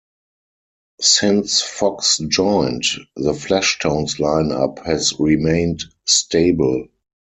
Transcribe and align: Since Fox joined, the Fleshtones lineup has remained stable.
Since 0.99 1.61
Fox 1.61 2.17
joined, 2.17 2.85
the 3.15 3.33
Fleshtones 3.33 4.15
lineup 4.17 4.83
has 4.83 5.13
remained 5.19 5.83
stable. 6.07 6.87